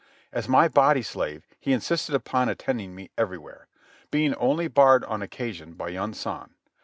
[0.33, 3.67] As my body slave he insisted upon attending me everywhere;
[4.09, 6.55] being only barred on occasion by Yunsan.